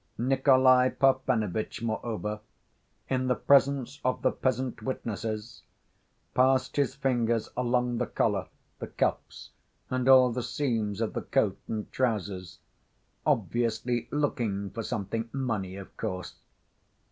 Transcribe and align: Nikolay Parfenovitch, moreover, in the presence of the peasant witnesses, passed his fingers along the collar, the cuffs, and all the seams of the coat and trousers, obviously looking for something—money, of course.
Nikolay 0.17 0.89
Parfenovitch, 0.89 1.83
moreover, 1.83 2.39
in 3.07 3.27
the 3.27 3.35
presence 3.35 3.99
of 4.03 4.23
the 4.23 4.31
peasant 4.31 4.81
witnesses, 4.81 5.61
passed 6.33 6.75
his 6.75 6.95
fingers 6.95 7.49
along 7.55 7.99
the 7.99 8.07
collar, 8.07 8.47
the 8.79 8.87
cuffs, 8.87 9.51
and 9.91 10.09
all 10.09 10.31
the 10.31 10.41
seams 10.41 11.01
of 11.01 11.13
the 11.13 11.21
coat 11.21 11.59
and 11.67 11.91
trousers, 11.91 12.57
obviously 13.27 14.07
looking 14.09 14.71
for 14.71 14.81
something—money, 14.81 15.75
of 15.75 15.95
course. 15.97 16.33